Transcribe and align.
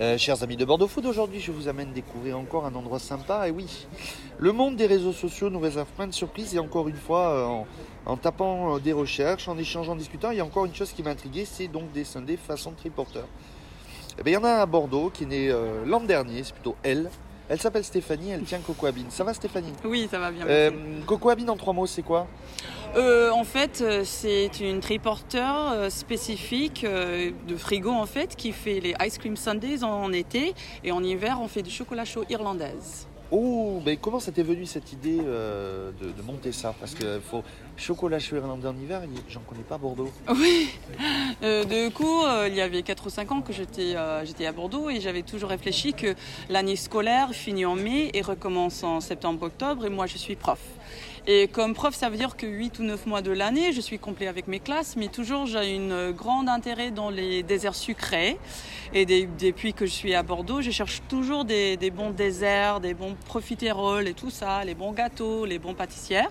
Euh, 0.00 0.18
chers 0.18 0.42
amis 0.42 0.56
de 0.56 0.64
Bordeaux 0.64 0.88
Food, 0.88 1.06
aujourd'hui 1.06 1.38
je 1.38 1.52
vous 1.52 1.68
amène 1.68 1.92
découvrir 1.92 2.36
encore 2.36 2.66
un 2.66 2.74
endroit 2.74 2.98
sympa. 2.98 3.46
Et 3.46 3.52
oui, 3.52 3.86
le 4.38 4.50
monde 4.50 4.74
des 4.74 4.86
réseaux 4.86 5.12
sociaux 5.12 5.50
nous 5.50 5.60
réserve 5.60 5.86
plein 5.96 6.08
de 6.08 6.12
surprises. 6.12 6.52
Et 6.54 6.58
encore 6.58 6.88
une 6.88 6.96
fois, 6.96 7.28
euh, 7.28 7.44
en, 7.44 7.66
en 8.06 8.16
tapant 8.16 8.74
euh, 8.74 8.78
des 8.80 8.92
recherches, 8.92 9.46
en 9.46 9.56
échangeant, 9.56 9.92
en 9.92 9.96
discutant, 9.96 10.32
il 10.32 10.38
y 10.38 10.40
a 10.40 10.44
encore 10.44 10.64
une 10.64 10.74
chose 10.74 10.90
qui 10.90 11.02
m'a 11.04 11.10
intrigué 11.10 11.44
c'est 11.44 11.68
donc 11.68 11.92
des 11.92 12.02
Sundays 12.04 12.36
façon 12.36 12.72
triporter. 12.72 13.24
Eh 14.18 14.22
bien, 14.24 14.32
il 14.32 14.34
y 14.34 14.36
en 14.36 14.44
a 14.44 14.50
un 14.54 14.60
à 14.62 14.66
Bordeaux 14.66 15.10
qui 15.10 15.24
est 15.24 15.26
né 15.26 15.50
euh, 15.50 15.84
l'an 15.86 16.00
dernier, 16.00 16.42
c'est 16.42 16.54
plutôt 16.54 16.74
elle. 16.82 17.08
Elle 17.48 17.60
s'appelle 17.60 17.84
Stéphanie, 17.84 18.30
elle 18.30 18.42
tient 18.42 18.58
Coco 18.60 18.86
Abine. 18.86 19.10
Ça 19.10 19.22
va 19.22 19.34
Stéphanie? 19.34 19.72
Oui, 19.84 20.08
ça 20.10 20.18
va 20.18 20.32
bien. 20.32 20.46
euh, 20.46 20.70
merci. 20.72 21.04
Coco 21.06 21.28
Abine 21.28 21.50
en 21.50 21.56
trois 21.56 21.72
mots, 21.74 21.86
c'est 21.86 22.02
quoi? 22.02 22.26
Euh, 22.96 23.30
en 23.30 23.42
fait, 23.42 23.80
euh, 23.80 24.02
c'est 24.04 24.60
une 24.60 24.78
triporteur 24.78 25.72
euh, 25.72 25.90
spécifique 25.90 26.86
de 26.86 27.56
frigo 27.56 27.90
en 27.90 28.06
fait 28.06 28.36
qui 28.36 28.52
fait 28.52 28.78
les 28.78 28.94
ice 29.04 29.18
cream 29.18 29.36
sundaes 29.36 29.82
en 29.82 30.12
été 30.12 30.54
et 30.84 30.92
en 30.92 31.02
hiver 31.02 31.38
on 31.40 31.48
fait 31.48 31.62
du 31.62 31.70
chocolat 31.70 32.04
chaud 32.04 32.24
irlandaise. 32.30 33.08
Oh, 33.36 33.82
mais 33.84 33.96
comment 33.96 34.20
ça 34.20 34.30
t'est 34.30 34.44
venu 34.44 34.64
cette 34.64 34.92
idée 34.92 35.18
euh, 35.20 35.90
de, 36.00 36.12
de 36.12 36.22
monter 36.22 36.52
ça? 36.52 36.72
Parce 36.78 36.94
que 36.94 37.18
faut 37.18 37.42
chocolat 37.76 38.20
chaud 38.20 38.36
irlandais 38.36 38.68
en 38.68 38.76
hiver, 38.76 39.02
j'en 39.28 39.40
connais 39.40 39.64
pas 39.64 39.76
Bordeaux. 39.76 40.10
Oui. 40.28 40.68
Euh, 41.42 41.64
du 41.64 41.92
coup, 41.92 42.22
euh, 42.22 42.46
il 42.48 42.54
y 42.54 42.60
avait 42.60 42.82
4 42.82 43.06
ou 43.06 43.10
5 43.10 43.32
ans 43.32 43.40
que 43.40 43.52
j'étais 43.52 43.96
euh, 43.96 44.24
j'étais 44.24 44.46
à 44.46 44.52
Bordeaux 44.52 44.88
et 44.88 45.00
j'avais 45.00 45.22
toujours 45.22 45.50
réfléchi 45.50 45.92
que 45.94 46.14
l'année 46.48 46.76
scolaire 46.76 47.30
finit 47.32 47.66
en 47.66 47.74
mai 47.74 48.10
et 48.14 48.22
recommence 48.22 48.84
en 48.84 49.00
septembre-octobre 49.00 49.84
et 49.86 49.90
moi 49.90 50.06
je 50.06 50.16
suis 50.16 50.36
prof. 50.36 50.60
Et 51.26 51.48
comme 51.48 51.72
prof, 51.72 51.94
ça 51.94 52.10
veut 52.10 52.18
dire 52.18 52.36
que 52.36 52.46
8 52.46 52.80
ou 52.80 52.82
9 52.82 53.06
mois 53.06 53.22
de 53.22 53.32
l'année, 53.32 53.72
je 53.72 53.80
suis 53.80 53.98
complet 53.98 54.26
avec 54.26 54.46
mes 54.46 54.60
classes, 54.60 54.94
mais 54.94 55.08
toujours 55.08 55.46
j'ai 55.46 55.74
une 55.74 56.10
grande 56.12 56.50
intérêt 56.50 56.90
dans 56.90 57.08
les 57.08 57.42
déserts 57.42 57.74
sucrés. 57.74 58.38
Et 58.92 59.06
depuis 59.06 59.72
que 59.72 59.86
je 59.86 59.90
suis 59.90 60.14
à 60.14 60.22
Bordeaux, 60.22 60.60
je 60.60 60.70
cherche 60.70 61.00
toujours 61.08 61.46
des, 61.46 61.78
des 61.78 61.90
bons 61.90 62.10
desserts, 62.10 62.80
des 62.80 62.92
bons 62.92 63.16
profiteroles 63.24 64.08
et 64.08 64.14
tout 64.14 64.30
ça, 64.30 64.64
les 64.64 64.74
bons 64.74 64.92
gâteaux, 64.92 65.44
les 65.44 65.58
bons 65.58 65.74
pâtissières. 65.74 66.30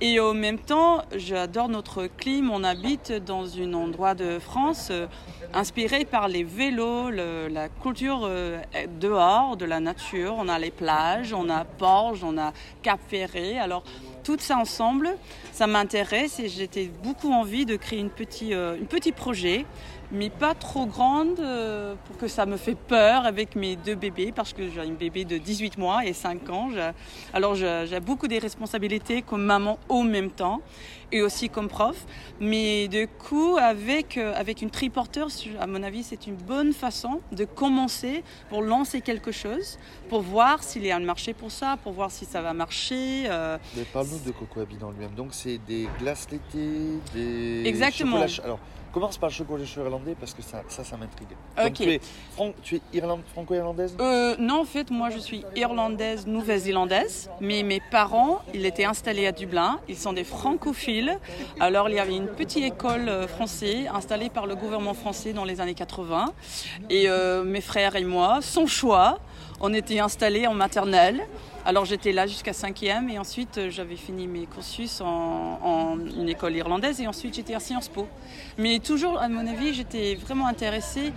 Et 0.00 0.20
en 0.20 0.34
même 0.34 0.58
temps, 0.58 1.02
j'adore 1.14 1.68
notre 1.68 2.06
climat. 2.06 2.52
On 2.52 2.64
habite 2.64 3.12
dans 3.12 3.58
un 3.58 3.72
endroit 3.72 4.14
de 4.14 4.38
France 4.38 4.88
euh, 4.90 5.06
inspiré 5.54 6.04
par 6.04 6.28
les 6.28 6.44
vélos, 6.44 7.10
la 7.10 7.68
culture 7.68 8.22
euh, 8.24 8.60
dehors, 9.00 9.56
de 9.56 9.64
la 9.64 9.80
nature. 9.80 10.34
On 10.36 10.48
a 10.48 10.58
les 10.58 10.70
plages, 10.70 11.32
on 11.32 11.48
a 11.48 11.64
Porges, 11.64 12.24
on 12.24 12.36
a 12.38 12.52
Cap 12.82 13.00
Ferré. 13.08 13.58
Alors, 13.58 13.82
tout 14.26 14.36
ça 14.40 14.58
ensemble, 14.58 15.16
ça 15.52 15.68
m'intéresse 15.68 16.40
et 16.40 16.48
j'étais 16.48 16.90
beaucoup 17.02 17.32
envie 17.32 17.64
de 17.64 17.76
créer 17.76 18.00
une 18.00 18.10
petit, 18.10 18.54
euh, 18.54 18.76
petit 18.88 19.12
projet, 19.12 19.64
mais 20.12 20.30
pas 20.30 20.54
trop 20.54 20.86
grande 20.86 21.40
euh, 21.40 21.94
pour 22.06 22.16
que 22.16 22.28
ça 22.28 22.46
me 22.46 22.56
fait 22.56 22.74
peur 22.76 23.26
avec 23.26 23.56
mes 23.56 23.76
deux 23.76 23.94
bébés, 23.94 24.32
parce 24.34 24.52
que 24.52 24.68
j'ai 24.70 24.84
une 24.84 24.96
bébé 24.96 25.24
de 25.24 25.38
18 25.38 25.78
mois 25.78 26.04
et 26.04 26.12
5 26.12 26.48
ans. 26.50 26.68
Alors 27.32 27.54
j'ai 27.54 28.00
beaucoup 28.00 28.28
des 28.28 28.38
responsabilités 28.38 29.22
comme 29.22 29.42
maman 29.44 29.78
au 29.88 30.02
même 30.02 30.30
temps 30.30 30.60
et 31.12 31.22
aussi 31.22 31.48
comme 31.48 31.68
prof. 31.68 31.96
Mais 32.40 32.88
du 32.88 33.06
coup, 33.06 33.56
avec, 33.60 34.18
euh, 34.18 34.34
avec 34.36 34.60
une 34.60 34.70
triporteur, 34.70 35.28
à 35.60 35.66
mon 35.66 35.82
avis, 35.84 36.02
c'est 36.02 36.26
une 36.26 36.34
bonne 36.34 36.72
façon 36.72 37.20
de 37.30 37.44
commencer 37.44 38.24
pour 38.48 38.62
lancer 38.62 39.00
quelque 39.00 39.30
chose, 39.30 39.78
pour 40.08 40.22
voir 40.22 40.62
s'il 40.64 40.84
y 40.84 40.90
a 40.90 40.96
un 40.96 41.00
marché 41.00 41.32
pour 41.32 41.52
ça, 41.52 41.76
pour 41.82 41.92
voir 41.92 42.10
si 42.10 42.24
ça 42.24 42.42
va 42.42 42.52
marcher. 42.54 43.24
euh, 43.26 43.56
Mais 43.76 43.84
parle-nous 43.84 44.18
de 44.18 44.32
Coco 44.32 44.60
lui-même. 44.68 45.14
Donc 45.16 45.28
c'est 45.32 45.58
des 45.58 45.88
glaces 45.98 46.26
l'été, 46.30 46.98
des 47.14 47.62
Exactement. 47.66 48.12
chocolats 48.12 48.28
chauds. 48.28 48.42
Alors 48.42 48.58
commence 48.96 49.18
par 49.18 49.28
le 49.28 49.34
chocolat 49.34 49.66
chaud 49.66 49.82
irlandais 49.82 50.16
parce 50.18 50.32
que 50.32 50.40
ça, 50.40 50.62
ça, 50.68 50.82
ça 50.82 50.96
m'intrigue. 50.96 51.28
Ok. 51.62 51.72
tu 51.74 51.82
es, 51.92 52.00
fran- 52.34 52.52
tu 52.62 52.76
es 52.76 52.80
Irlande, 52.94 53.20
franco-irlandaise? 53.30 53.94
Euh, 54.00 54.34
non, 54.38 54.62
en 54.62 54.64
fait, 54.64 54.90
moi, 54.90 55.10
je 55.10 55.18
suis 55.18 55.44
irlandaise, 55.54 56.26
nouvelle-zélandaise. 56.26 57.28
Mais 57.42 57.62
mes 57.62 57.82
parents, 57.90 58.40
ils 58.54 58.64
étaient 58.64 58.86
installés 58.86 59.26
à 59.26 59.32
Dublin. 59.32 59.80
Ils 59.86 59.98
sont 59.98 60.14
des 60.14 60.24
francophiles. 60.24 61.18
Alors, 61.60 61.90
il 61.90 61.96
y 61.96 61.98
avait 61.98 62.16
une 62.16 62.28
petite 62.28 62.64
école 62.64 63.10
euh, 63.10 63.28
française 63.28 63.86
installée 63.92 64.30
par 64.30 64.46
le 64.46 64.54
gouvernement 64.56 64.94
français 64.94 65.34
dans 65.34 65.44
les 65.44 65.60
années 65.60 65.74
80. 65.74 66.32
Et 66.88 67.06
euh, 67.10 67.44
mes 67.44 67.60
frères 67.60 67.96
et 67.96 68.04
moi, 68.04 68.38
sans 68.40 68.66
choix, 68.66 69.18
on 69.60 69.74
était 69.74 69.98
installés 69.98 70.46
en 70.46 70.54
maternelle. 70.54 71.20
Alors 71.68 71.84
j'étais 71.84 72.12
là 72.12 72.28
jusqu'à 72.28 72.52
5e 72.52 73.10
et 73.10 73.18
ensuite 73.18 73.58
euh, 73.58 73.70
j'avais 73.70 73.96
fini 73.96 74.28
mes 74.28 74.46
cursus 74.46 75.00
en, 75.00 75.58
en 75.64 75.98
une 75.98 76.28
école 76.28 76.54
irlandaise 76.54 77.00
et 77.00 77.08
ensuite 77.08 77.34
j'étais 77.34 77.56
à 77.56 77.60
Sciences 77.60 77.88
Po. 77.88 78.06
Mais 78.56 78.78
toujours, 78.78 79.18
à 79.18 79.28
mon 79.28 79.44
avis, 79.48 79.74
j'étais 79.74 80.14
vraiment 80.14 80.46
intéressée 80.46 81.12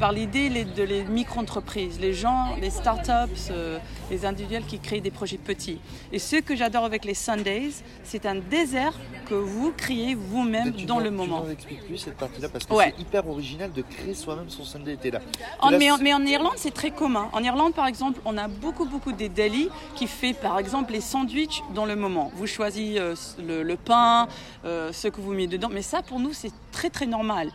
par 0.00 0.10
l'idée 0.12 0.64
de 0.64 0.82
les 0.82 1.04
micro-entreprises, 1.04 2.00
les 2.00 2.12
gens, 2.12 2.56
les 2.60 2.68
startups, 2.70 3.10
euh, 3.52 3.78
les 4.10 4.26
individuels 4.26 4.64
qui 4.66 4.80
créent 4.80 5.00
des 5.00 5.12
projets 5.12 5.38
petits. 5.38 5.78
Et 6.12 6.18
ce 6.18 6.36
que 6.36 6.56
j'adore 6.56 6.84
avec 6.84 7.04
les 7.04 7.14
Sundays, 7.14 7.70
c'est 8.02 8.26
un 8.26 8.34
désert 8.34 8.92
que 9.28 9.34
vous 9.34 9.72
créez 9.76 10.16
vous-même 10.16 10.74
tu 10.74 10.84
dans 10.84 10.96
nous- 10.96 11.04
le 11.04 11.10
Tu 11.10 11.14
moment. 11.16 11.44
nous 11.46 11.52
expliques 11.52 11.86
plus 11.86 11.96
cette 11.96 12.16
partie-là 12.16 12.48
parce 12.48 12.66
que 12.66 12.74
Ouais. 12.74 12.92
c'est 12.96 13.02
hyper 13.02 13.26
original 13.28 13.72
de 13.72 13.82
créer 13.82 14.14
soi-même 14.14 14.50
son 14.50 14.64
Sunday 14.64 14.98
là. 15.10 15.20
En- 15.60 15.70
Là, 15.70 15.78
mais, 15.78 15.90
en, 15.92 15.96
c'est- 15.96 16.02
mais 16.02 16.12
en 16.12 16.26
Irlande, 16.26 16.54
c'est 16.56 16.74
très 16.74 16.90
commun. 16.90 17.28
En 17.32 17.42
Irlande, 17.42 17.72
par 17.72 17.86
exemple, 17.86 18.20
on 18.24 18.36
a 18.36 18.48
beaucoup, 18.48 18.84
beaucoup 18.86 19.12
des 19.12 19.28
delis 19.28 19.68
qui 19.94 20.06
fait, 20.06 20.34
par 20.34 20.58
exemple, 20.58 20.92
les 20.92 21.00
sandwichs 21.00 21.62
dans 21.74 21.86
le 21.86 21.96
moment. 21.96 22.30
Vous 22.34 22.46
choisissez 22.46 22.98
euh, 22.98 23.14
le, 23.38 23.76
pain, 23.76 24.28
euh, 24.64 24.92
ce 24.92 25.08
que 25.08 25.20
vous 25.20 25.32
mettez 25.32 25.56
dedans. 25.56 25.68
Mais 25.72 25.82
ça, 25.82 26.02
pour 26.02 26.20
nous, 26.20 26.32
c'est 26.32 26.52
très, 26.72 26.90
très 26.90 27.06
normal. 27.06 27.50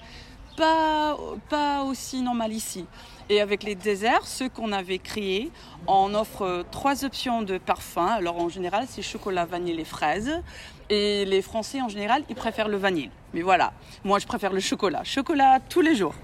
Pas, 0.58 1.18
pas 1.50 1.84
aussi 1.84 2.22
normal 2.22 2.52
ici. 2.52 2.86
Et 3.30 3.42
avec 3.42 3.64
les 3.64 3.76
desserts, 3.76 4.26
ceux 4.26 4.50
qu'on 4.50 4.72
avait 4.72 4.98
créés, 4.98 5.52
on 5.88 6.16
offre 6.16 6.42
euh, 6.42 6.64
trois 6.72 7.06
options 7.06 7.42
de 7.44 7.58
parfum. 7.58 8.08
Alors 8.08 8.40
en 8.40 8.50
général, 8.50 8.86
c'est 8.90 9.02
chocolat, 9.02 9.46
vanille 9.46 9.80
et 9.80 9.86
fraises. 9.86 10.42
Et 10.90 11.26
les 11.26 11.42
Français, 11.42 11.82
en 11.82 11.90
général, 11.90 12.24
ils 12.30 12.36
préfèrent 12.36 12.70
le 12.70 12.78
vanille. 12.78 13.12
Mais 13.34 13.42
voilà, 13.42 13.74
moi, 14.04 14.18
je 14.18 14.26
préfère 14.26 14.52
le 14.52 14.60
chocolat. 14.60 15.04
Chocolat 15.04 15.60
tous 15.70 15.82
les 15.82 15.96
jours. 15.96 16.16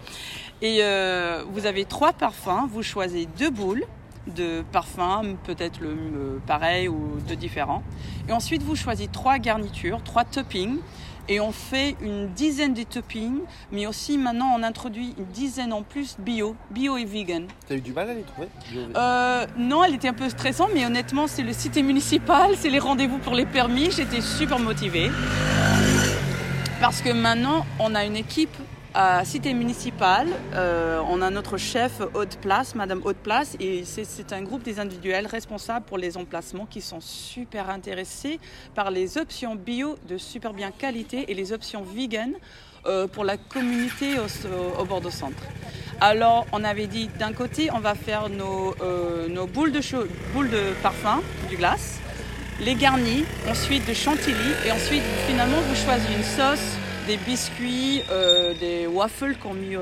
Et 0.62 0.80
vous 1.52 1.68
avez 1.68 1.86
trois 1.86 2.14
parfums. 2.14 2.68
Vous 2.68 2.82
choisissez 2.82 3.28
deux 3.38 3.52
boules 3.52 3.86
de 4.28 4.64
parfums, 4.72 5.36
peut-être 5.44 5.80
le 5.82 6.40
pareil 6.46 6.88
ou 6.88 7.18
de 7.28 7.36
différents. 7.36 7.84
Et 8.28 8.32
ensuite, 8.32 8.64
vous 8.64 8.76
choisissez 8.76 9.10
trois 9.12 9.38
garnitures, 9.40 10.02
trois 10.04 10.24
toppings. 10.24 10.78
Et 11.28 11.40
on 11.40 11.52
fait 11.52 11.96
une 12.02 12.28
dizaine 12.34 12.76
de 12.76 12.84
toppings, 12.84 13.40
mais 13.72 13.88
aussi 13.88 14.16
maintenant 14.16 14.56
on 14.56 14.62
introduit 14.62 15.16
une 15.18 15.26
dizaine 15.26 15.74
en 15.74 15.82
plus 15.82 16.18
bio, 16.20 16.56
bio 16.70 16.98
et 16.98 17.06
vegan. 17.06 17.48
T'as 17.68 17.78
eu 17.78 17.82
du 17.82 17.94
mal 17.94 18.12
à 18.12 18.14
les 18.14 18.22
trouver 18.22 18.48
Euh, 18.96 19.48
non, 19.58 19.84
elle 19.84 19.96
était 19.96 20.08
un 20.08 20.14
peu 20.14 20.30
stressante, 20.30 20.70
mais 20.76 20.86
honnêtement, 20.86 21.26
c'est 21.26 21.42
le 21.42 21.52
cité 21.52 21.82
municipal, 21.82 22.52
c'est 22.56 22.70
les 22.70 22.78
rendez-vous 22.78 23.18
pour 23.18 23.34
les 23.34 23.48
permis. 23.48 23.90
J'étais 23.90 24.22
super 24.22 24.60
motivée. 24.60 25.10
Parce 26.80 27.02
que 27.02 27.10
maintenant, 27.10 27.66
on 27.80 27.96
a 27.96 28.06
une 28.06 28.18
équipe 28.18 28.56
à 28.96 29.26
cité 29.26 29.54
municipale. 29.54 30.30
Euh, 30.54 31.02
on 31.10 31.22
a 31.22 31.30
notre 31.30 31.58
chef 31.58 32.00
Haute 32.14 32.38
Place, 32.38 32.76
Madame 32.76 33.02
Haute 33.04 33.18
Place, 33.18 33.58
et 33.60 33.84
c'est- 33.84 34.32
un 34.32 34.42
groupe 34.42 34.64
des 34.64 34.80
individuels 34.80 35.28
responsables 35.28 35.86
pour 35.86 35.98
les 35.98 36.16
emplacements 36.18 36.66
qui 36.66 36.82
sont 36.82 37.02
super 37.02 37.70
intéressés 37.70 38.40
par 38.74 38.90
les 38.92 39.18
options 39.18 39.56
bio 39.56 39.98
de 40.08 40.18
super 40.18 40.54
bien 40.54 40.72
qualité 40.72 41.30
et 41.30 41.34
les 41.34 41.52
options 41.52 41.84
vegan 41.84 42.32
euh, 42.88 43.08
pour 43.08 43.24
la 43.26 43.36
communauté 43.38 44.18
au, 44.18 44.82
au 44.82 44.86
Bordeaux 44.86 45.10
Centre. 45.12 45.44
Alors, 46.00 46.46
on 46.54 46.64
avait 46.64 46.88
dit 46.88 47.10
d'un 47.20 47.34
côté, 47.34 47.70
on 47.74 47.80
va 47.80 47.96
faire 47.96 48.30
nos, 48.30 48.76
euh, 48.82 49.28
nos 49.28 49.46
boules, 49.48 49.72
de 49.74 49.82
boules 50.34 50.50
de 50.50 50.74
parfum, 50.82 51.22
du 51.50 51.58
glace, 51.58 52.00
les 52.62 52.76
garnis, 52.76 53.26
ensuite 53.50 53.86
de 53.88 53.94
chantilly, 53.94 54.52
et 54.66 54.72
ensuite, 54.72 55.04
finalement, 55.28 55.58
vous 55.68 55.76
choisissez 55.76 56.14
une 56.14 56.24
sauce, 56.24 56.78
des 57.08 57.18
biscuits, 57.18 58.02
euh, 58.12 58.54
des 58.60 58.88
waffles 58.88 59.36
qu'on 59.42 59.54
mis. 59.54 59.76
au- 59.78 59.82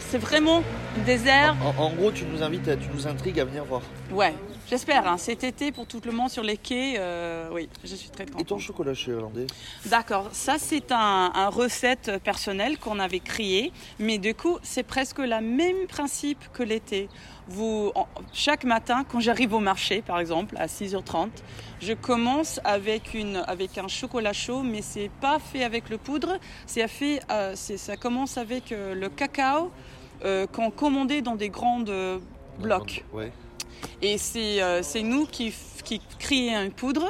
C'est 0.00 0.18
vraiment 0.18 0.58
un 0.98 1.04
désert. 1.04 1.56
en, 1.78 1.82
en 1.84 1.90
gros, 1.90 2.10
tu 2.10 2.24
nous 2.24 2.42
invites, 2.42 2.68
à- 2.68 2.76
tu 2.76 2.88
nous 2.94 3.06
intrigues 3.06 3.40
à 3.40 3.44
venir 3.44 3.64
voir. 3.64 3.82
Ouais, 4.12 4.34
j'espère. 4.68 5.06
hein, 5.08 5.16
cet 5.18 5.44
été, 5.44 5.72
pour 5.72 5.86
tout 5.86 6.00
le 6.04 6.12
monde 6.12 6.30
sur 6.30 6.42
les 6.42 6.56
quais, 6.56 6.94
euh, 6.98 7.48
oui, 7.52 7.68
je 7.84 7.94
suis 7.94 8.10
très 8.10 8.24
Et 8.24 8.26
ton 8.26 8.38
contente. 8.38 8.60
chocolat 8.60 8.94
chaud 8.94 9.12
irlandais 9.12 9.46
D'accord, 9.86 10.28
ça 10.32 10.56
c'est 10.58 10.92
un, 10.92 11.30
un 11.34 11.48
recette 11.48 12.12
personnelle 12.24 12.78
qu'on 12.78 12.98
avait 12.98 13.20
créée, 13.20 13.72
mais 13.98 14.18
du 14.18 14.34
coup 14.34 14.58
c'est 14.62 14.82
presque 14.82 15.18
le 15.18 15.40
même 15.40 15.86
principe 15.88 16.38
que 16.52 16.62
l'été. 16.62 17.08
Vous, 17.46 17.92
en- 17.94 18.08
chaque 18.32 18.64
matin, 18.64 19.04
quand 19.06 19.20
j'arrive 19.20 19.52
au 19.52 19.58
marché, 19.60 20.00
par 20.00 20.18
exemple, 20.18 20.56
à 20.58 20.66
6h30, 20.66 21.28
je 21.82 21.92
commence 21.92 22.58
avec, 22.64 23.12
une, 23.12 23.36
avec 23.46 23.76
un 23.76 23.86
chocolat 23.88 24.32
chaud, 24.32 24.62
mais 24.62 24.80
c'est 24.80 25.10
pas 25.20 25.38
fait 25.38 25.62
avec 25.62 25.90
le 25.90 25.98
poudre, 25.98 26.38
c'est 26.64 26.88
fait, 26.88 27.20
euh, 27.30 27.54
ça 27.54 27.96
commence 27.98 28.38
avec 28.38 28.72
euh, 28.72 28.94
le 28.94 29.08
cacao 29.10 29.70
qu'on 30.52 30.70
commandait 30.70 31.20
dans 31.20 31.34
des 31.34 31.50
grandes 31.50 31.92
blocs. 32.58 33.04
Ouais. 33.12 33.30
Et 34.02 34.18
c'est 34.18 34.62
euh, 34.62 34.82
nous 35.02 35.26
qui, 35.26 35.52
qui 35.84 36.00
créons 36.18 36.62
une 36.64 36.72
poudre. 36.72 37.06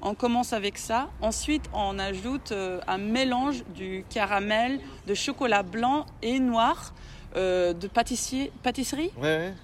On 0.00 0.14
commence 0.14 0.52
avec 0.52 0.78
ça. 0.78 1.08
Ensuite, 1.20 1.64
on 1.72 1.98
ajoute 1.98 2.52
euh, 2.52 2.80
un 2.86 2.98
mélange 2.98 3.64
du 3.74 4.04
caramel, 4.08 4.80
de 5.06 5.14
chocolat 5.14 5.62
blanc 5.64 6.06
et 6.22 6.38
noir 6.38 6.94
euh, 7.36 7.72
de 7.72 7.88
pâtissier, 7.88 8.52
pâtisserie 8.62 9.10
Ouais, 9.20 9.22
ouais. 9.22 9.54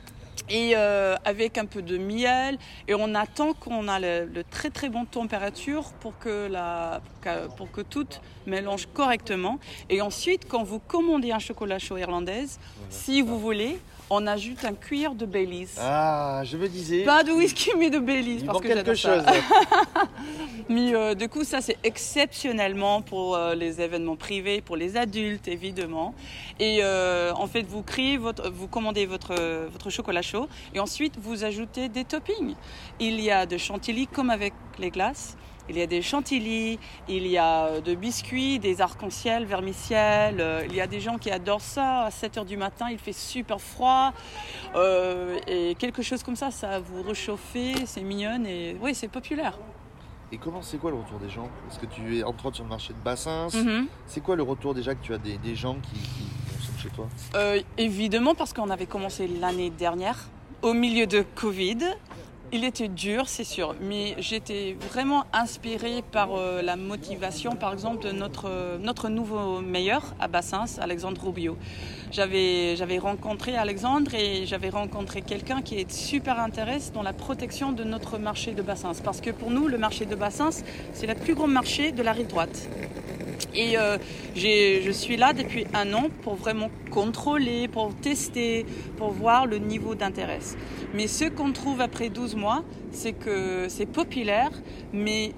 et 0.49 0.73
euh, 0.77 1.15
avec 1.25 1.57
un 1.57 1.67
peu 1.67 1.83
de 1.83 1.97
miel 1.97 2.59
et 2.89 2.95
on 2.95 3.15
attend 3.15 3.53
qu'on 3.55 3.87
a 3.89 3.99
le, 4.01 4.27
le 4.27 4.43
très 4.45 4.71
très 4.71 4.89
bonne 4.91 5.07
température 5.07 5.93
pour 6.01 6.19
que 6.19 6.49
la 6.51 7.01
pour 7.05 7.21
que, 7.23 7.47
pour 7.57 7.71
que 7.71 7.81
tout 7.81 8.07
mélange 8.47 8.87
correctement 8.93 9.59
et 9.89 10.03
ensuite 10.03 10.47
quand 10.47 10.63
vous 10.65 10.79
commandez 10.81 11.33
un 11.33 11.39
chocolat 11.39 11.79
chaud 11.79 11.97
irlandaise 11.97 12.59
si 12.91 13.23
vous 13.23 13.39
voulez 13.39 13.79
on 14.15 14.27
ajoute 14.27 14.65
un 14.65 14.75
cuir 14.75 15.15
de 15.15 15.27
Baileys 15.27 15.69
Ah, 15.79 16.43
je 16.45 16.57
me 16.57 16.69
disais. 16.69 17.03
pas 17.05 17.23
de 17.25 17.33
whisky 17.33 17.71
mais 17.79 17.91
de 17.91 17.99
Baileys 17.99 18.39
il 18.41 18.47
parce 18.47 18.61
que 18.61 18.69
quelque 18.69 18.95
ça. 18.95 19.17
chose. 19.17 19.25
Mais 20.71 20.95
euh, 20.95 21.15
du 21.15 21.29
coup, 21.29 21.45
ça 21.45 21.61
c'est 21.61 21.77
exceptionnellement 21.85 23.03
pour 23.03 23.37
euh, 23.37 23.55
les 23.55 23.81
événements 23.83 24.17
privés, 24.17 24.61
pour 24.63 24.77
les 24.77 24.97
adultes 24.97 25.47
évidemment. 25.49 26.15
Et 26.59 26.79
euh, 26.83 27.33
en 27.35 27.47
fait, 27.47 27.63
vous 27.63 27.83
créez 27.83 28.17
votre, 28.17 28.51
vous 28.51 28.67
commandez 28.69 29.05
votre 29.05 29.35
votre 29.71 29.91
chocolat 29.91 30.23
chaud 30.23 30.49
et 30.75 30.81
ensuite 30.81 31.15
vous 31.21 31.45
ajoutez 31.45 31.89
des 31.89 32.05
toppings. 32.05 32.55
Il 32.99 33.21
y 33.21 33.31
a 33.31 33.45
de 33.47 33.59
chantilly 33.59 34.07
comme 34.07 34.31
avec 34.31 34.55
les 34.79 34.91
glaces. 34.91 35.37
Il 35.71 35.79
y 35.79 35.83
a 35.83 35.87
des 35.87 36.03
chantilly, 36.03 36.79
il 37.09 37.27
y 37.27 37.39
a 37.39 37.65
euh, 37.67 37.81
de 37.81 37.95
biscuits, 37.95 38.59
des 38.59 38.81
arcs-en-ciel, 38.83 39.47
vermicelles. 39.47 40.41
euh, 40.41 40.63
Il 40.69 40.75
y 40.75 40.81
a 40.81 40.87
des 40.87 41.01
gens 41.01 41.17
qui 41.17 41.31
adorent 41.31 41.61
ça. 41.63 42.03
À 42.03 42.11
7 42.11 42.39
heures 42.39 42.45
du 42.45 42.57
matin, 42.59 42.87
il 42.91 42.99
fait 42.99 43.15
super 43.15 43.61
froid. 43.61 44.13
Euh, 44.75 45.39
et 45.47 45.75
quelque 45.77 46.03
chose 46.03 46.23
comme 46.23 46.37
ça, 46.37 46.51
ça 46.51 46.81
vous 46.81 47.03
réchauffer, 47.03 47.75
c'est 47.87 48.03
mignonne 48.03 48.47
et 48.47 48.77
oui, 48.81 48.95
c'est 48.95 49.09
populaire. 49.09 49.59
Et 50.33 50.37
comment 50.37 50.63
c'est 50.63 50.79
quoi 50.79 50.91
le 50.91 50.97
retour 50.99 51.19
des 51.19 51.31
gens? 51.31 51.49
Parce 51.69 51.79
que 51.79 51.87
tu 51.87 52.19
es 52.19 52.23
entre 52.25 52.47
autres 52.47 52.57
sur 52.57 52.65
le 52.65 52.71
marché 52.71 52.93
de 52.93 52.99
Bassins? 52.99 53.49
Mhm. 53.55 53.87
C'est 54.07 54.21
quoi 54.23 54.37
le 54.37 54.43
retour 54.43 54.75
déjà 54.75 54.95
que 54.95 55.03
tu 55.03 55.15
as 55.15 55.19
des, 55.19 55.39
des 55.39 55.55
gens 55.55 55.77
qui, 55.77 55.93
qui 56.01 56.25
consomment 56.53 56.79
chez 56.83 56.89
toi? 56.91 57.07
Euh, 57.37 57.61
évidemment, 57.79 58.35
parce 58.35 58.53
qu'on 58.53 58.69
avait 58.71 58.87
commencé 58.87 59.29
l'année 59.29 59.71
dernière, 59.71 60.29
au 60.63 60.73
milieu 60.75 61.07
de 61.07 61.25
Covid. 61.37 61.79
Il 62.57 62.63
était 62.63 62.87
dur, 62.87 63.29
c'est 63.29 63.43
sûr, 63.43 63.75
mais 63.81 64.15
j'étais 64.19 64.77
vraiment 64.89 65.25
inspirée 65.33 66.05
par 66.13 66.37
euh, 66.37 66.63
la 66.63 66.77
motivation, 66.77 67.57
par 67.57 67.73
exemple, 67.73 68.05
de 68.05 68.13
notre, 68.13 69.09
nouveau 69.09 69.61
meilleur 69.61 70.15
à 70.21 70.29
Bassins, 70.29 70.67
Alexandre 70.81 71.21
Rubio. 71.21 71.57
J'avais 72.13 72.77
j'avais 72.77 72.99
rencontré 72.99 73.57
Alexandre 73.57 74.15
et 74.15 74.47
j'avais 74.47 74.69
rencontré 74.69 75.21
quelqu'un 75.21 75.63
qui 75.63 75.81
est 75.81 75.91
super 75.91 76.39
intéressé 76.39 76.93
dans 76.93 77.03
la 77.03 77.13
protection 77.13 77.73
de 77.73 77.83
notre 77.83 78.19
marché 78.19 78.53
de 78.53 78.63
Bassins. 78.63 78.93
Parce 79.03 79.21
que 79.21 79.31
pour 79.31 79.51
nous, 79.51 79.67
le 79.67 79.77
marché 79.77 80.07
de 80.07 80.15
Bassins, 80.15 80.63
c'est 80.93 81.09
le 81.09 81.17
plus 81.17 81.35
grand 81.35 81.49
marché 81.49 81.91
de 81.91 82.05
la 82.05 82.13
rive 82.13 82.29
droite. 82.29 82.69
Et 83.55 83.79
euh, 83.79 83.99
je 84.35 84.91
suis 84.93 85.17
là 85.17 85.33
depuis 85.33 85.67
un 85.75 85.93
an 85.95 86.09
pour 86.23 86.35
vraiment 86.35 86.71
contrôler, 86.91 87.69
pour 87.69 87.95
tester, 87.95 88.67
pour 88.97 89.11
voir 89.11 89.47
le 89.47 89.59
niveau 89.59 89.95
d'intérêt. 89.95 90.41
Mais 90.95 91.07
ce 91.07 91.25
qu'on 91.25 91.53
trouve 91.53 91.81
après 91.81 92.09
12 92.09 92.37
mois, 92.37 92.63
c'est 92.93 93.13
que 93.13 93.67
c'est 93.69 93.87
populaire, 93.87 94.51
mais 94.93 95.33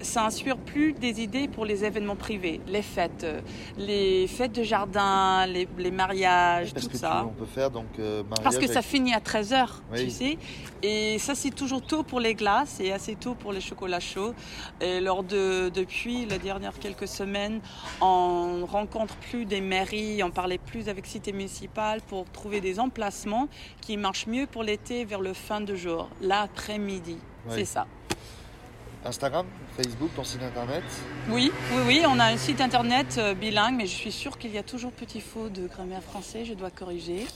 ça 0.00 0.24
inspire 0.24 0.56
plus 0.56 0.92
des 0.92 1.20
idées 1.20 1.46
pour 1.48 1.64
les 1.64 1.84
événements 1.84 2.16
privés, 2.16 2.60
les 2.66 2.82
fêtes, 2.82 3.24
euh, 3.24 3.40
les 3.78 4.26
fêtes 4.26 4.52
de 4.52 4.62
jardin, 4.62 5.46
les, 5.46 5.68
les 5.78 5.90
mariages, 5.90 6.72
Parce 6.72 6.84
tout 6.86 6.90
que 6.92 6.96
tu- 6.96 7.00
ça. 7.00 7.24
on 7.26 7.32
peut 7.32 7.44
faire 7.46 7.70
donc 7.70 7.86
euh, 7.98 8.22
Parce 8.42 8.58
que 8.58 8.66
ça 8.66 8.82
finit 8.82 9.12
à 9.14 9.20
13h, 9.20 9.82
Oui. 9.92 10.04
tu 10.04 10.10
sais. 10.10 10.38
Et 10.82 11.18
ça, 11.18 11.34
c'est 11.34 11.50
toujours 11.50 11.82
tôt 11.82 12.02
pour 12.02 12.20
les 12.20 12.34
glaces 12.34 12.80
et 12.80 12.92
assez 12.92 13.14
tôt 13.14 13.34
pour 13.34 13.52
les 13.52 13.60
chocolats 13.60 14.00
chauds. 14.00 14.34
Et 14.80 15.00
lors 15.00 15.22
de, 15.22 15.68
depuis 15.68 16.24
les 16.24 16.38
dernières 16.38 16.78
quelques 16.78 17.08
semaines, 17.08 17.60
on 18.00 18.64
rencontre 18.66 19.14
plus 19.16 19.44
des 19.44 19.60
mairies, 19.60 20.22
on 20.22 20.30
parlait 20.30 20.58
plus 20.58 20.88
avec 20.88 21.06
Cité 21.06 21.32
municipale 21.32 22.00
pour 22.08 22.24
trouver 22.30 22.60
des 22.62 22.80
emplacements 22.80 23.48
qui 23.82 23.96
marchent 23.96 24.26
mieux 24.26 24.46
pour 24.46 24.62
l'été 24.62 25.04
vers 25.04 25.20
le 25.20 25.34
fin 25.34 25.60
de 25.60 25.74
jour, 25.74 26.08
l'après-midi. 26.22 27.18
Oui. 27.46 27.52
C'est 27.56 27.64
ça. 27.64 27.86
Instagram, 29.04 29.46
Facebook, 29.76 30.10
ton 30.14 30.24
site 30.24 30.42
internet. 30.42 30.84
Oui, 31.30 31.50
oui, 31.72 31.82
oui, 31.86 32.02
on 32.06 32.18
a 32.18 32.26
un 32.26 32.36
site 32.36 32.60
internet 32.60 33.16
euh, 33.18 33.34
bilingue, 33.34 33.76
mais 33.76 33.86
je 33.86 33.94
suis 33.94 34.12
sûre 34.12 34.36
qu'il 34.36 34.52
y 34.52 34.58
a 34.58 34.62
toujours 34.62 34.92
petit 34.92 35.20
faux 35.20 35.48
de 35.48 35.66
grammaire 35.66 36.02
français, 36.02 36.44
je 36.44 36.52
dois 36.52 36.70
corriger. 36.70 37.26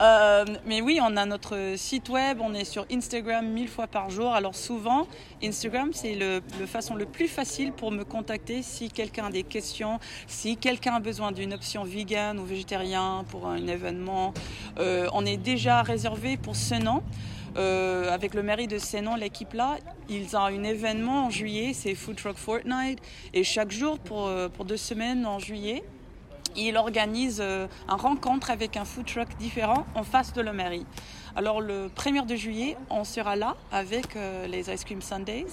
Euh, 0.00 0.44
mais 0.66 0.80
oui, 0.80 1.00
on 1.02 1.16
a 1.16 1.26
notre 1.26 1.74
site 1.76 2.08
web, 2.10 2.38
on 2.40 2.54
est 2.54 2.64
sur 2.64 2.86
Instagram 2.92 3.44
mille 3.46 3.68
fois 3.68 3.88
par 3.88 4.10
jour. 4.10 4.32
Alors 4.32 4.54
souvent, 4.54 5.08
Instagram, 5.42 5.90
c'est 5.92 6.14
le, 6.14 6.42
façon 6.66 6.94
le 6.94 7.06
plus 7.06 7.28
facile 7.28 7.72
pour 7.72 7.90
me 7.90 8.04
contacter 8.04 8.62
si 8.62 8.88
quelqu'un 8.88 9.26
a 9.26 9.30
des 9.30 9.42
questions, 9.42 9.98
si 10.28 10.56
quelqu'un 10.56 10.94
a 10.94 11.00
besoin 11.00 11.32
d'une 11.32 11.52
option 11.52 11.82
vegan 11.82 12.38
ou 12.38 12.44
végétarien 12.44 13.24
pour 13.30 13.48
un 13.48 13.66
événement. 13.66 14.32
Euh, 14.78 15.08
on 15.12 15.26
est 15.26 15.36
déjà 15.36 15.82
réservé 15.82 16.36
pour 16.36 16.54
ce 16.54 16.76
nom. 16.76 17.02
Euh, 17.56 18.12
avec 18.12 18.34
le 18.34 18.42
mairie 18.42 18.68
de 18.68 18.78
Sénan, 18.78 19.16
l'équipe 19.16 19.52
là, 19.52 19.78
ils 20.08 20.36
ont 20.36 20.40
un 20.40 20.62
événement 20.62 21.26
en 21.26 21.30
juillet, 21.30 21.72
c'est 21.74 21.94
Food 21.94 22.16
Truck 22.16 22.36
Fortnite. 22.36 23.00
Et 23.34 23.44
chaque 23.44 23.70
jour, 23.70 23.98
pour, 23.98 24.26
euh, 24.26 24.48
pour 24.48 24.64
deux 24.64 24.76
semaines 24.76 25.26
en 25.26 25.38
juillet, 25.38 25.82
ils 26.56 26.76
organisent 26.76 27.40
euh, 27.40 27.66
une 27.88 27.94
rencontre 27.94 28.50
avec 28.50 28.76
un 28.76 28.84
food 28.84 29.06
truck 29.06 29.28
différent 29.38 29.86
en 29.94 30.02
face 30.02 30.32
de 30.32 30.40
la 30.40 30.52
mairie. 30.52 30.86
Alors 31.36 31.60
le 31.60 31.88
1er 31.96 32.26
de 32.26 32.34
juillet, 32.34 32.76
on 32.88 33.04
sera 33.04 33.36
là 33.36 33.56
avec 33.70 34.16
euh, 34.16 34.46
les 34.48 34.68
Ice 34.72 34.84
Cream 34.84 35.00
Sundays. 35.00 35.46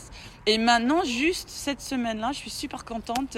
Et 0.48 0.58
maintenant, 0.58 1.04
juste 1.04 1.50
cette 1.50 1.82
semaine-là, 1.82 2.32
je 2.32 2.40
suis 2.40 2.50
super 2.50 2.84
contente. 2.84 3.38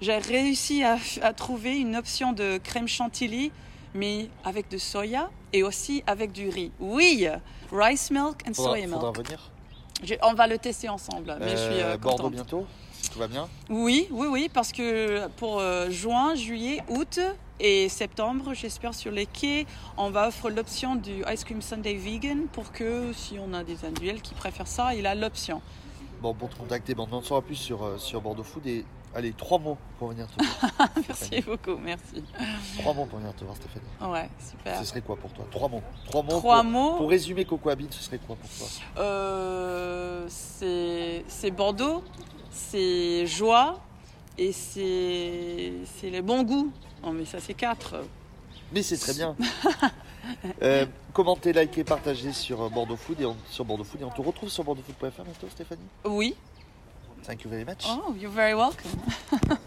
J'ai 0.00 0.18
réussi 0.18 0.84
à 0.84 1.32
trouver 1.32 1.78
une 1.78 1.96
option 1.96 2.32
de 2.32 2.58
crème 2.58 2.86
chantilly, 2.86 3.50
mais 3.94 4.28
avec 4.44 4.68
de 4.70 4.78
soya 4.78 5.30
et 5.52 5.62
aussi 5.62 6.02
avec 6.06 6.32
du 6.32 6.48
riz. 6.48 6.72
Oui, 6.80 7.26
rice 7.72 8.10
milk 8.10 8.42
and 8.48 8.54
Faudra, 8.54 8.72
soya 8.72 8.88
faudra 8.88 9.12
milk. 9.12 9.26
venir. 9.26 9.50
Je- 10.02 10.14
on 10.22 10.34
va 10.34 10.46
le 10.46 10.58
tester 10.58 10.88
ensemble, 10.88 11.36
mais 11.40 11.50
je 11.50 11.56
suis 11.56 11.80
Euh, 11.80 11.94
euh, 11.94 11.96
Bordeaux 11.96 12.28
bientôt, 12.30 12.66
si 13.00 13.08
tout 13.10 13.18
va 13.18 13.28
bien. 13.28 13.48
Oui, 13.70 14.08
oui, 14.10 14.26
oui, 14.28 14.50
parce 14.52 14.72
que 14.72 15.28
pour 15.36 15.60
euh, 15.60 15.88
juin, 15.90 16.34
juillet, 16.34 16.82
août 16.88 17.20
et 17.60 17.88
septembre, 17.88 18.52
j'espère 18.54 18.92
sur 18.94 19.12
les 19.12 19.26
quais, 19.26 19.64
on 19.96 20.10
va 20.10 20.28
offrir 20.28 20.50
l'option 20.50 20.96
du 20.96 21.22
Ice 21.32 21.44
Cream 21.44 21.62
Sunday 21.62 21.94
Vegan 21.94 22.46
pour 22.52 22.72
que 22.72 23.12
si 23.14 23.38
on 23.38 23.54
a 23.54 23.62
des 23.62 23.84
individuels 23.84 24.20
qui 24.20 24.34
préfèrent 24.34 24.66
ça, 24.66 24.94
il 24.94 25.06
a 25.06 25.14
l'option. 25.14 25.62
Bon, 26.24 26.32
pour 26.32 26.48
te 26.48 26.56
contacter, 26.56 26.94
bon, 26.94 27.06
on 27.12 27.16
en 27.16 27.20
saura 27.20 27.42
plus 27.42 27.54
sur, 27.54 27.84
euh, 27.84 27.98
sur 27.98 28.22
Bordeaux 28.22 28.42
Food. 28.42 28.66
Et 28.66 28.86
allez, 29.14 29.34
trois 29.34 29.58
mots 29.58 29.76
pour 29.98 30.08
venir 30.08 30.26
te 30.26 30.42
voir. 30.42 30.88
Merci 31.06 31.42
beaucoup, 31.42 31.76
merci. 31.76 32.24
trois 32.78 32.94
mots 32.94 33.04
pour 33.04 33.18
venir 33.18 33.34
te 33.34 33.44
voir, 33.44 33.54
Stéphanie. 33.54 33.84
Ouais, 34.00 34.30
super. 34.40 34.78
Ce 34.78 34.86
serait 34.86 35.02
quoi 35.02 35.16
pour 35.16 35.30
toi? 35.34 35.44
Trois 35.50 35.68
mots. 35.68 35.82
Trois 36.06 36.22
mots. 36.22 36.38
Trois 36.38 36.62
pour, 36.62 36.70
mots. 36.70 36.96
Pour 36.96 37.10
résumer 37.10 37.44
Coco 37.44 37.68
Habit, 37.68 37.88
ce 37.90 38.02
serait 38.02 38.16
quoi 38.16 38.36
pour 38.36 38.48
toi? 38.48 38.66
Euh, 38.96 40.24
c'est 40.30 41.50
Bordeaux, 41.50 42.02
c'est 42.50 43.26
joie 43.26 43.82
et 44.38 44.52
c'est 44.52 45.74
c'est 46.00 46.08
le 46.08 46.22
bon 46.22 46.42
goût. 46.42 46.72
Non, 47.02 47.12
mais 47.12 47.26
ça, 47.26 47.38
c'est 47.38 47.52
quatre. 47.52 47.96
Mais 48.72 48.82
c'est 48.82 48.96
très 48.96 49.12
bien. 49.12 49.36
Euh, 50.62 50.86
commentez, 51.12 51.52
likez, 51.52 51.84
partagez 51.84 52.32
sur 52.32 52.62
euh, 52.62 52.68
Bordeaux 52.68 52.96
Food 52.96 53.20
et 53.20 53.26
on, 53.26 53.36
sur 53.50 53.64
Bordeaux 53.64 53.84
Food 53.84 54.00
et 54.00 54.04
on 54.04 54.10
te 54.10 54.20
retrouve 54.20 54.48
sur 54.48 54.64
bordeauxfood.fr 54.64 55.22
bientôt, 55.22 55.48
Stéphanie? 55.50 55.86
Oui. 56.04 56.34
Thank 57.24 57.44
you 57.44 57.50
very 57.50 57.64
much. 57.64 57.84
Oh, 57.88 58.14
you're 58.14 58.30
very 58.30 58.54
welcome. 58.54 58.90